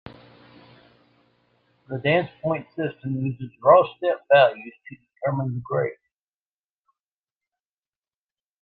The 1.87 1.99
dance-point 1.99 2.65
system 2.75 3.23
uses 3.23 3.51
raw 3.63 3.83
step 3.99 4.25
values 4.33 4.73
to 4.89 4.95
determine 4.97 5.53
the 5.53 5.61
grade. 5.63 5.93